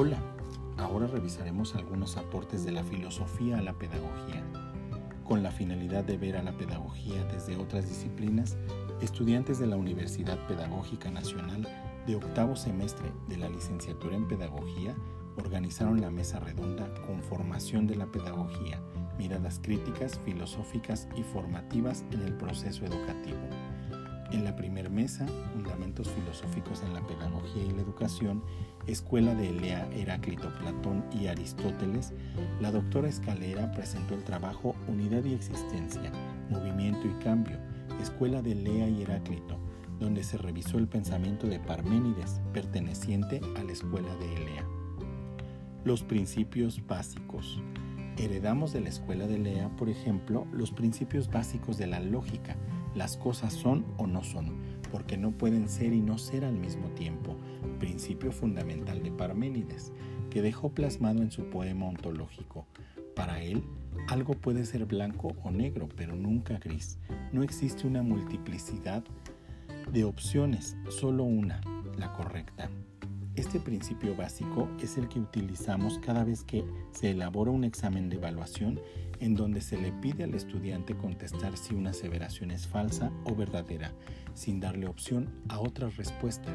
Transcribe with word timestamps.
Hola, 0.00 0.22
ahora 0.76 1.08
revisaremos 1.08 1.74
algunos 1.74 2.18
aportes 2.18 2.64
de 2.64 2.70
la 2.70 2.84
filosofía 2.84 3.58
a 3.58 3.62
la 3.62 3.72
pedagogía. 3.72 4.44
Con 5.24 5.42
la 5.42 5.50
finalidad 5.50 6.04
de 6.04 6.16
ver 6.16 6.36
a 6.36 6.42
la 6.44 6.56
pedagogía 6.56 7.24
desde 7.24 7.56
otras 7.56 7.88
disciplinas, 7.88 8.56
estudiantes 9.00 9.58
de 9.58 9.66
la 9.66 9.74
Universidad 9.74 10.38
Pedagógica 10.46 11.10
Nacional 11.10 11.66
de 12.06 12.14
octavo 12.14 12.54
semestre 12.54 13.10
de 13.26 13.38
la 13.38 13.48
licenciatura 13.48 14.14
en 14.14 14.28
pedagogía 14.28 14.94
organizaron 15.36 16.00
la 16.00 16.12
mesa 16.12 16.38
redonda 16.38 16.94
con 17.04 17.20
formación 17.20 17.88
de 17.88 17.96
la 17.96 18.06
pedagogía, 18.06 18.80
miradas 19.18 19.58
críticas, 19.60 20.20
filosóficas 20.24 21.08
y 21.16 21.24
formativas 21.24 22.04
en 22.12 22.22
el 22.22 22.34
proceso 22.34 22.84
educativo. 22.86 23.40
En 24.30 24.44
la 24.44 24.54
primer 24.56 24.90
mesa, 24.90 25.26
Fundamentos 25.54 26.10
Filosóficos 26.10 26.82
en 26.82 26.92
la 26.92 27.00
Pedagogía 27.06 27.64
y 27.64 27.70
la 27.70 27.80
Educación, 27.80 28.42
Escuela 28.86 29.34
de 29.34 29.48
Elea, 29.48 29.88
Heráclito, 29.90 30.52
Platón 30.58 31.02
y 31.18 31.28
Aristóteles, 31.28 32.12
la 32.60 32.70
doctora 32.70 33.08
Escalera 33.08 33.72
presentó 33.72 34.14
el 34.14 34.24
trabajo 34.24 34.76
Unidad 34.86 35.24
y 35.24 35.32
Existencia, 35.32 36.12
Movimiento 36.50 37.06
y 37.06 37.24
Cambio, 37.24 37.56
Escuela 38.02 38.42
de 38.42 38.52
Elea 38.52 38.88
y 38.90 39.02
Heráclito, 39.02 39.58
donde 39.98 40.22
se 40.22 40.36
revisó 40.36 40.76
el 40.76 40.88
pensamiento 40.88 41.46
de 41.46 41.58
Parménides, 41.58 42.42
perteneciente 42.52 43.40
a 43.58 43.62
la 43.62 43.72
Escuela 43.72 44.14
de 44.16 44.34
Elea. 44.36 44.66
Los 45.84 46.02
principios 46.02 46.86
básicos. 46.86 47.62
Heredamos 48.18 48.74
de 48.74 48.80
la 48.80 48.90
Escuela 48.90 49.26
de 49.26 49.36
Elea, 49.36 49.70
por 49.76 49.88
ejemplo, 49.88 50.46
los 50.52 50.70
principios 50.70 51.30
básicos 51.30 51.78
de 51.78 51.86
la 51.86 52.00
lógica, 52.00 52.56
las 52.98 53.16
cosas 53.16 53.52
son 53.52 53.86
o 53.96 54.08
no 54.08 54.24
son, 54.24 54.56
porque 54.90 55.16
no 55.16 55.30
pueden 55.30 55.68
ser 55.68 55.92
y 55.92 56.00
no 56.00 56.18
ser 56.18 56.44
al 56.44 56.56
mismo 56.56 56.88
tiempo, 56.88 57.36
principio 57.78 58.32
fundamental 58.32 59.02
de 59.04 59.12
Parménides, 59.12 59.92
que 60.30 60.42
dejó 60.42 60.70
plasmado 60.70 61.22
en 61.22 61.30
su 61.30 61.44
poema 61.44 61.86
ontológico. 61.86 62.66
Para 63.14 63.40
él, 63.40 63.62
algo 64.08 64.34
puede 64.34 64.66
ser 64.66 64.84
blanco 64.84 65.32
o 65.44 65.50
negro, 65.52 65.88
pero 65.96 66.16
nunca 66.16 66.58
gris. 66.58 66.98
No 67.32 67.44
existe 67.44 67.86
una 67.86 68.02
multiplicidad 68.02 69.04
de 69.92 70.04
opciones, 70.04 70.76
solo 70.88 71.22
una, 71.22 71.60
la 71.96 72.12
correcta. 72.12 72.68
Este 73.36 73.60
principio 73.60 74.16
básico 74.16 74.68
es 74.82 74.98
el 74.98 75.08
que 75.08 75.20
utilizamos 75.20 76.00
cada 76.00 76.24
vez 76.24 76.42
que 76.42 76.64
se 76.90 77.12
elabora 77.12 77.52
un 77.52 77.62
examen 77.62 78.08
de 78.08 78.16
evaluación 78.16 78.80
en 79.20 79.34
donde 79.34 79.60
se 79.60 79.76
le 79.76 79.92
pide 79.92 80.24
al 80.24 80.34
estudiante 80.34 80.96
contestar 80.96 81.56
si 81.56 81.74
una 81.74 81.90
aseveración 81.90 82.50
es 82.50 82.66
falsa 82.66 83.10
o 83.24 83.34
verdadera, 83.34 83.92
sin 84.34 84.60
darle 84.60 84.86
opción 84.86 85.28
a 85.48 85.60
otra 85.60 85.88
respuesta. 85.90 86.52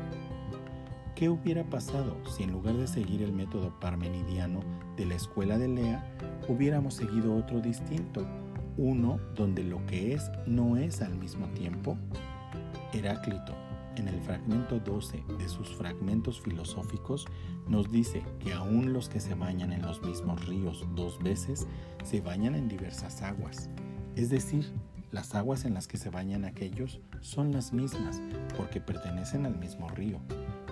¿Qué 1.15 1.29
hubiera 1.29 1.63
pasado 1.69 2.17
si 2.25 2.43
en 2.43 2.51
lugar 2.51 2.75
de 2.75 2.87
seguir 2.87 3.21
el 3.21 3.31
método 3.31 3.79
parmenidiano 3.79 4.61
de 4.97 5.05
la 5.05 5.15
escuela 5.15 5.57
de 5.57 5.67
Lea, 5.67 6.03
hubiéramos 6.47 6.95
seguido 6.95 7.35
otro 7.35 7.61
distinto, 7.61 8.27
uno 8.77 9.19
donde 9.35 9.63
lo 9.63 9.85
que 9.85 10.13
es 10.13 10.31
no 10.47 10.75
es 10.77 11.01
al 11.01 11.15
mismo 11.15 11.47
tiempo? 11.49 11.97
Heráclito, 12.93 13.55
en 13.95 14.07
el 14.07 14.19
fragmento 14.21 14.79
12 14.79 15.23
de 15.37 15.49
sus 15.49 15.69
fragmentos 15.75 16.41
filosóficos, 16.41 17.25
nos 17.67 17.91
dice 17.91 18.23
que 18.39 18.53
aún 18.53 18.93
los 18.93 19.09
que 19.09 19.19
se 19.19 19.35
bañan 19.35 19.71
en 19.71 19.81
los 19.81 20.01
mismos 20.01 20.45
ríos 20.45 20.85
dos 20.95 21.19
veces, 21.19 21.67
se 22.03 22.21
bañan 22.21 22.55
en 22.55 22.67
diversas 22.67 23.21
aguas. 23.21 23.69
Es 24.15 24.29
decir, 24.29 24.71
las 25.11 25.35
aguas 25.35 25.65
en 25.65 25.75
las 25.75 25.87
que 25.87 25.97
se 25.97 26.09
bañan 26.09 26.43
aquellos 26.43 26.99
son 27.21 27.51
las 27.51 27.71
mismas 27.71 28.21
porque 28.57 28.81
pertenecen 28.81 29.45
al 29.45 29.57
mismo 29.57 29.87
río, 29.89 30.19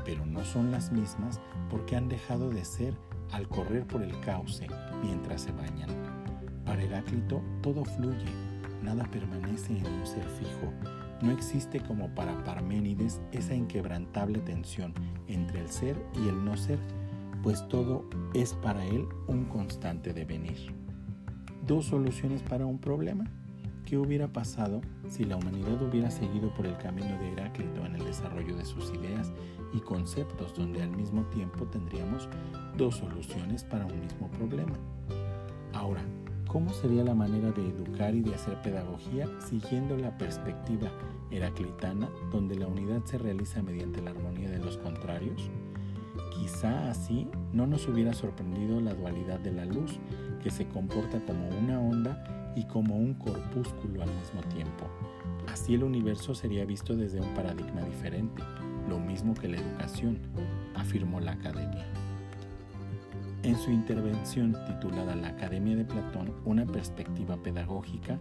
pero 0.03 0.25
no 0.25 0.43
son 0.43 0.71
las 0.71 0.91
mismas 0.91 1.39
porque 1.69 1.95
han 1.95 2.09
dejado 2.09 2.49
de 2.49 2.65
ser 2.65 2.95
al 3.31 3.47
correr 3.47 3.85
por 3.85 4.01
el 4.01 4.19
cauce 4.21 4.67
mientras 5.03 5.41
se 5.41 5.51
bañan. 5.51 5.89
Para 6.65 6.81
Heráclito 6.81 7.41
todo 7.61 7.85
fluye, 7.85 8.25
nada 8.81 9.03
permanece 9.05 9.77
en 9.77 9.85
un 9.85 10.07
ser 10.07 10.23
fijo, 10.23 10.73
no 11.21 11.31
existe 11.31 11.79
como 11.79 12.13
para 12.15 12.43
Parménides 12.43 13.21
esa 13.31 13.55
inquebrantable 13.55 14.39
tensión 14.39 14.93
entre 15.27 15.61
el 15.61 15.69
ser 15.69 15.95
y 16.15 16.27
el 16.27 16.43
no 16.43 16.57
ser, 16.57 16.79
pues 17.43 17.67
todo 17.67 18.09
es 18.33 18.53
para 18.53 18.85
él 18.85 19.05
un 19.27 19.45
constante 19.45 20.13
devenir. 20.13 20.73
Dos 21.65 21.85
soluciones 21.85 22.41
para 22.41 22.65
un 22.65 22.79
problema. 22.79 23.25
¿Qué 23.85 23.97
hubiera 23.97 24.27
pasado 24.27 24.81
si 25.09 25.25
la 25.25 25.35
humanidad 25.35 25.81
hubiera 25.81 26.09
seguido 26.09 26.53
por 26.53 26.65
el 26.65 26.77
camino 26.77 27.17
de 27.19 27.33
Heráclito 27.33 27.85
en 27.85 27.95
el 27.95 28.05
desarrollo 28.05 28.55
de 28.55 28.63
sus 28.63 28.91
ideas 28.93 29.31
y 29.73 29.79
conceptos 29.79 30.55
donde 30.55 30.81
al 30.81 30.91
mismo 30.91 31.23
tiempo 31.25 31.65
tendríamos 31.65 32.29
dos 32.77 32.95
soluciones 32.95 33.63
para 33.63 33.85
un 33.85 33.99
mismo 33.99 34.29
problema? 34.31 34.73
Ahora, 35.73 36.01
¿Cómo 36.51 36.73
sería 36.73 37.05
la 37.05 37.15
manera 37.15 37.49
de 37.53 37.65
educar 37.65 38.13
y 38.13 38.19
de 38.19 38.35
hacer 38.35 38.61
pedagogía 38.61 39.25
siguiendo 39.39 39.95
la 39.95 40.17
perspectiva 40.17 40.91
heraclitana 41.31 42.09
donde 42.29 42.55
la 42.55 42.67
unidad 42.67 43.05
se 43.05 43.17
realiza 43.17 43.61
mediante 43.61 44.01
la 44.01 44.11
armonía 44.11 44.49
de 44.49 44.59
los 44.59 44.77
contrarios? 44.77 45.49
Quizá 46.35 46.89
así 46.89 47.29
no 47.53 47.67
nos 47.67 47.87
hubiera 47.87 48.13
sorprendido 48.13 48.81
la 48.81 48.93
dualidad 48.93 49.39
de 49.39 49.53
la 49.53 49.63
luz, 49.63 49.97
que 50.43 50.51
se 50.51 50.67
comporta 50.67 51.23
como 51.25 51.47
una 51.57 51.79
onda 51.79 52.53
y 52.57 52.65
como 52.65 52.97
un 52.97 53.13
corpúsculo 53.13 54.03
al 54.03 54.09
mismo 54.09 54.41
tiempo. 54.53 54.89
Así 55.47 55.75
el 55.75 55.85
universo 55.85 56.35
sería 56.35 56.65
visto 56.65 56.97
desde 56.97 57.21
un 57.21 57.33
paradigma 57.33 57.81
diferente, 57.83 58.43
lo 58.89 58.99
mismo 58.99 59.35
que 59.35 59.47
la 59.47 59.55
educación, 59.55 60.19
afirmó 60.75 61.21
la 61.21 61.31
academia. 61.31 61.85
En 63.43 63.57
su 63.57 63.71
intervención 63.71 64.55
titulada 64.67 65.15
La 65.15 65.29
Academia 65.29 65.75
de 65.75 65.83
Platón, 65.83 66.31
una 66.45 66.63
perspectiva 66.63 67.37
pedagógica, 67.37 68.19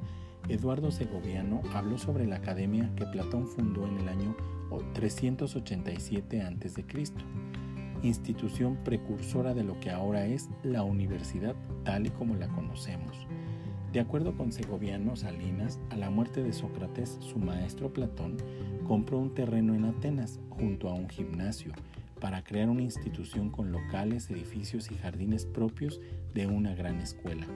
Eduardo 0.48 0.90
Segoviano 0.90 1.60
habló 1.74 1.98
sobre 1.98 2.26
la 2.26 2.36
academia 2.36 2.90
que 2.96 3.04
Platón 3.04 3.46
fundó 3.46 3.86
en 3.86 3.98
el 3.98 4.08
año 4.08 4.34
387 4.94 6.40
a.C., 6.40 6.84
institución 8.02 8.78
precursora 8.82 9.52
de 9.52 9.62
lo 9.62 9.78
que 9.78 9.90
ahora 9.90 10.24
es 10.24 10.48
la 10.62 10.84
universidad 10.84 11.54
tal 11.84 12.06
y 12.06 12.10
como 12.10 12.34
la 12.36 12.48
conocemos. 12.48 13.26
De 13.92 14.00
acuerdo 14.00 14.34
con 14.38 14.52
Segoviano 14.52 15.16
Salinas, 15.16 15.78
a 15.90 15.96
la 15.96 16.08
muerte 16.08 16.42
de 16.42 16.54
Sócrates, 16.54 17.18
su 17.20 17.38
maestro 17.38 17.92
Platón 17.92 18.38
compró 18.86 19.18
un 19.18 19.34
terreno 19.34 19.74
en 19.74 19.84
Atenas 19.84 20.40
junto 20.48 20.88
a 20.88 20.94
un 20.94 21.10
gimnasio 21.10 21.72
para 22.20 22.44
crear 22.44 22.68
una 22.68 22.82
institución 22.82 23.50
con 23.50 23.72
locales, 23.72 24.30
edificios 24.30 24.90
y 24.90 24.96
jardines 24.96 25.46
propios 25.46 26.00
de 26.34 26.46
una 26.46 26.74
gran 26.74 27.00
escuela. 27.00 27.46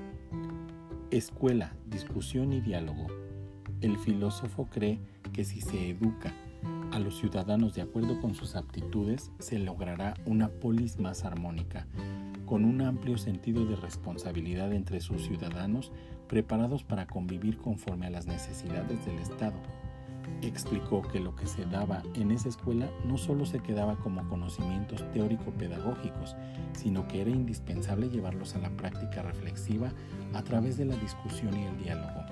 Escuela, 1.11 1.75
discusión 1.87 2.53
y 2.53 2.61
diálogo. 2.61 3.07
El 3.81 3.99
filósofo 3.99 4.69
cree 4.71 4.99
que 5.33 5.45
si 5.45 5.61
se 5.61 5.91
educa 5.91 6.33
a 6.93 6.99
los 6.99 7.19
ciudadanos 7.19 7.75
de 7.75 7.83
acuerdo 7.83 8.21
con 8.21 8.35
sus 8.35 8.57
aptitudes, 8.57 9.31
se 9.39 9.59
logrará 9.59 10.15
una 10.25 10.49
polis 10.49 10.99
más 10.99 11.25
armónica, 11.25 11.87
con 12.47 12.65
un 12.65 12.81
amplio 12.83 13.19
sentido 13.19 13.65
de 13.67 13.77
responsabilidad 13.77 14.73
entre 14.73 15.01
sus 15.01 15.23
ciudadanos 15.23 15.93
preparados 16.29 16.85
para 16.85 17.07
convivir 17.07 17.59
conforme 17.59 18.07
a 18.07 18.11
las 18.11 18.27
necesidades 18.27 19.05
del 19.05 19.19
Estado 19.19 19.57
explicó 20.47 21.03
que 21.03 21.21
lo 21.21 21.35
que 21.37 21.47
se 21.47 21.65
daba 21.67 22.03
en 22.15 22.31
esa 22.31 22.49
escuela 22.49 22.91
no 23.05 23.19
solo 23.19 23.47
se 23.47 23.61
quedaba 23.61 23.97
como 23.97 24.27
conocimientos 24.29 25.05
teórico-pedagógicos, 25.13 26.37
sino 26.73 27.07
que 27.09 27.23
era 27.23 27.31
indispensable 27.31 28.09
llevarlos 28.09 28.55
a 28.55 28.59
la 28.59 28.71
práctica 28.71 29.23
reflexiva 29.23 29.93
a 30.33 30.43
través 30.43 30.77
de 30.77 30.87
la 30.87 30.97
discusión 30.97 31.57
y 31.57 31.65
el 31.65 31.79
diálogo. 31.79 32.25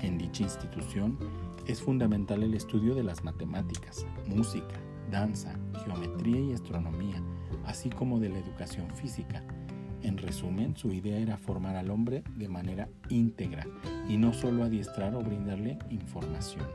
En 0.00 0.18
dicha 0.18 0.44
institución 0.44 1.18
es 1.66 1.82
fundamental 1.82 2.42
el 2.42 2.54
estudio 2.54 2.94
de 2.94 3.02
las 3.02 3.24
matemáticas, 3.24 4.06
música, 4.26 4.76
danza, 5.10 5.54
geometría 5.84 6.40
y 6.40 6.52
astronomía, 6.52 7.22
así 7.66 7.90
como 7.90 8.20
de 8.20 8.28
la 8.28 8.38
educación 8.38 8.88
física. 8.94 9.42
En 10.02 10.18
resumen, 10.18 10.76
su 10.76 10.92
idea 10.92 11.18
era 11.18 11.36
formar 11.36 11.76
al 11.76 11.90
hombre 11.90 12.22
de 12.36 12.48
manera 12.48 12.88
íntegra 13.08 13.66
y 14.08 14.16
no 14.16 14.32
solo 14.32 14.64
adiestrar 14.64 15.14
o 15.14 15.22
brindarle 15.22 15.78
información 15.90 16.66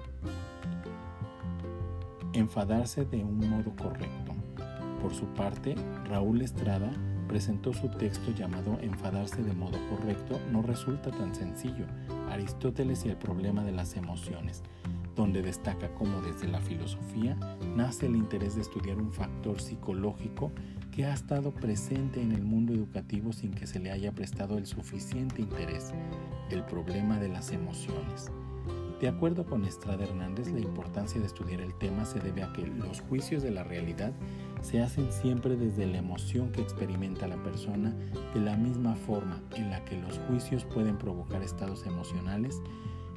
enfadarse 2.33 3.05
de 3.05 3.23
un 3.23 3.37
modo 3.49 3.75
correcto. 3.75 4.33
Por 5.01 5.13
su 5.13 5.25
parte, 5.27 5.75
Raúl 6.05 6.41
Estrada 6.41 6.91
presentó 7.27 7.73
su 7.73 7.89
texto 7.89 8.31
llamado 8.31 8.77
Enfadarse 8.81 9.43
de 9.43 9.53
modo 9.53 9.77
correcto 9.89 10.39
no 10.51 10.61
resulta 10.61 11.11
tan 11.11 11.33
sencillo, 11.33 11.85
Aristóteles 12.29 13.05
y 13.05 13.09
el 13.09 13.17
problema 13.17 13.63
de 13.63 13.71
las 13.71 13.95
emociones, 13.95 14.63
donde 15.15 15.41
destaca 15.41 15.93
cómo 15.93 16.21
desde 16.21 16.47
la 16.47 16.59
filosofía 16.59 17.37
nace 17.75 18.07
el 18.07 18.15
interés 18.15 18.55
de 18.55 18.61
estudiar 18.61 18.97
un 18.97 19.11
factor 19.11 19.61
psicológico 19.61 20.51
que 20.95 21.05
ha 21.05 21.13
estado 21.13 21.51
presente 21.51 22.21
en 22.21 22.31
el 22.31 22.43
mundo 22.43 22.71
educativo 22.71 23.33
sin 23.33 23.51
que 23.51 23.65
se 23.65 23.79
le 23.79 23.91
haya 23.91 24.11
prestado 24.11 24.59
el 24.59 24.67
suficiente 24.67 25.41
interés, 25.41 25.91
el 26.51 26.63
problema 26.63 27.19
de 27.19 27.29
las 27.29 27.51
emociones. 27.51 28.31
De 29.01 29.07
acuerdo 29.07 29.45
con 29.45 29.65
Estrada 29.65 30.03
Hernández, 30.03 30.51
la 30.51 30.59
importancia 30.59 31.19
de 31.19 31.25
estudiar 31.25 31.61
el 31.61 31.73
tema 31.73 32.05
se 32.05 32.19
debe 32.19 32.43
a 32.43 32.53
que 32.53 32.67
los 32.67 33.01
juicios 33.01 33.41
de 33.41 33.49
la 33.49 33.63
realidad 33.63 34.13
se 34.61 34.81
hacen 34.81 35.11
siempre 35.11 35.55
desde 35.55 35.87
la 35.87 35.97
emoción 35.97 36.51
que 36.51 36.61
experimenta 36.61 37.27
la 37.27 37.41
persona, 37.41 37.93
de 38.33 38.39
la 38.39 38.55
misma 38.55 38.95
forma 38.95 39.41
en 39.55 39.71
la 39.71 39.83
que 39.85 39.99
los 39.99 40.19
juicios 40.19 40.63
pueden 40.63 40.97
provocar 40.97 41.41
estados 41.41 41.87
emocionales 41.87 42.61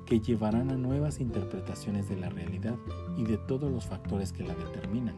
que 0.07 0.21
llevarán 0.21 0.71
a 0.71 0.77
nuevas 0.77 1.21
interpretaciones 1.21 2.09
de 2.09 2.17
la 2.17 2.31
realidad 2.31 2.77
y 3.19 3.25
de 3.25 3.37
todos 3.37 3.71
los 3.71 3.85
factores 3.85 4.33
que 4.33 4.45
la 4.45 4.55
determinan. 4.55 5.17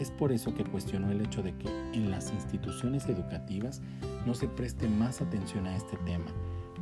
Es 0.00 0.10
por 0.10 0.32
eso 0.32 0.54
que 0.54 0.64
cuestionó 0.64 1.10
el 1.10 1.20
hecho 1.20 1.42
de 1.42 1.54
que 1.56 1.68
en 1.92 2.10
las 2.10 2.32
instituciones 2.32 3.06
educativas 3.06 3.82
no 4.24 4.32
se 4.32 4.48
preste 4.48 4.88
más 4.88 5.20
atención 5.20 5.66
a 5.66 5.76
este 5.76 5.98
tema, 5.98 6.24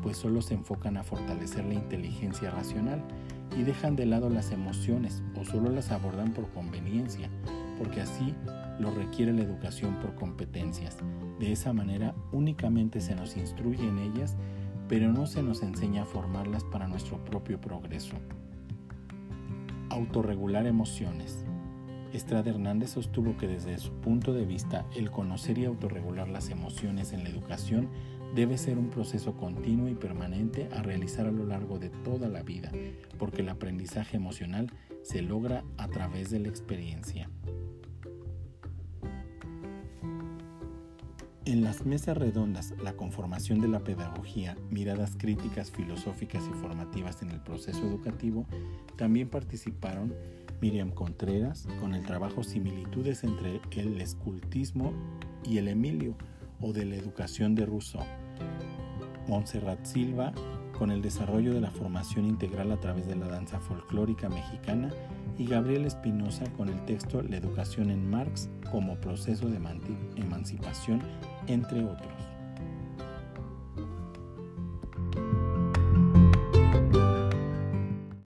pues 0.04 0.16
solo 0.16 0.40
se 0.40 0.54
enfocan 0.54 0.96
a 0.96 1.02
fortalecer 1.02 1.64
la 1.64 1.74
inteligencia 1.74 2.52
racional 2.52 3.02
y 3.58 3.64
dejan 3.64 3.96
de 3.96 4.06
lado 4.06 4.30
las 4.30 4.52
emociones 4.52 5.20
o 5.34 5.44
solo 5.44 5.68
las 5.70 5.90
abordan 5.90 6.32
por 6.32 6.48
conveniencia, 6.50 7.28
porque 7.76 8.02
así 8.02 8.36
lo 8.78 8.92
requiere 8.92 9.32
la 9.32 9.42
educación 9.42 9.96
por 9.96 10.14
competencias. 10.14 10.98
De 11.40 11.50
esa 11.50 11.72
manera 11.72 12.14
únicamente 12.30 13.00
se 13.00 13.16
nos 13.16 13.36
instruye 13.36 13.82
en 13.82 13.98
ellas, 13.98 14.36
pero 14.88 15.12
no 15.12 15.26
se 15.26 15.42
nos 15.42 15.64
enseña 15.64 16.02
a 16.02 16.06
formarlas 16.06 16.62
para 16.62 16.86
nuestro 16.86 17.24
propio 17.24 17.60
progreso. 17.60 18.14
Autorregular 19.90 20.68
emociones. 20.68 21.47
Estrada 22.12 22.50
Hernández 22.50 22.90
sostuvo 22.90 23.36
que 23.36 23.46
desde 23.46 23.78
su 23.78 23.92
punto 23.92 24.32
de 24.32 24.46
vista 24.46 24.86
el 24.96 25.10
conocer 25.10 25.58
y 25.58 25.66
autorregular 25.66 26.28
las 26.28 26.48
emociones 26.48 27.12
en 27.12 27.22
la 27.22 27.30
educación 27.30 27.88
debe 28.34 28.56
ser 28.56 28.78
un 28.78 28.88
proceso 28.88 29.34
continuo 29.36 29.88
y 29.88 29.94
permanente 29.94 30.68
a 30.72 30.82
realizar 30.82 31.26
a 31.26 31.32
lo 31.32 31.44
largo 31.44 31.78
de 31.78 31.90
toda 31.90 32.28
la 32.28 32.42
vida, 32.42 32.70
porque 33.18 33.42
el 33.42 33.48
aprendizaje 33.48 34.16
emocional 34.16 34.72
se 35.02 35.22
logra 35.22 35.64
a 35.76 35.88
través 35.88 36.30
de 36.30 36.40
la 36.40 36.48
experiencia. 36.48 37.30
En 41.44 41.64
las 41.64 41.86
mesas 41.86 42.14
redondas, 42.14 42.74
la 42.82 42.92
conformación 42.92 43.60
de 43.60 43.68
la 43.68 43.80
pedagogía, 43.80 44.54
miradas 44.68 45.16
críticas, 45.16 45.70
filosóficas 45.70 46.42
y 46.46 46.52
formativas 46.52 47.22
en 47.22 47.30
el 47.30 47.40
proceso 47.40 47.86
educativo, 47.86 48.46
también 48.96 49.30
participaron 49.30 50.14
Miriam 50.60 50.90
Contreras 50.90 51.66
con 51.80 51.94
el 51.94 52.04
trabajo 52.04 52.42
Similitudes 52.42 53.24
entre 53.24 53.60
el 53.72 54.00
escultismo 54.00 54.92
y 55.44 55.58
el 55.58 55.68
Emilio, 55.68 56.16
o 56.60 56.72
de 56.72 56.84
la 56.84 56.96
educación 56.96 57.54
de 57.54 57.66
Rousseau. 57.66 58.04
Montserrat 59.28 59.84
Silva 59.84 60.32
con 60.76 60.90
el 60.90 61.02
desarrollo 61.02 61.52
de 61.52 61.60
la 61.60 61.70
formación 61.70 62.24
integral 62.24 62.70
a 62.72 62.80
través 62.80 63.06
de 63.06 63.16
la 63.16 63.26
danza 63.26 63.58
folclórica 63.60 64.28
mexicana 64.28 64.90
y 65.36 65.46
Gabriel 65.46 65.84
Espinosa 65.84 66.44
con 66.56 66.68
el 66.68 66.84
texto 66.84 67.22
La 67.22 67.36
educación 67.36 67.90
en 67.90 68.08
Marx 68.08 68.48
como 68.70 68.96
proceso 68.96 69.48
de 69.48 69.58
emancipación, 70.16 71.02
entre 71.46 71.84
otros. 71.84 72.27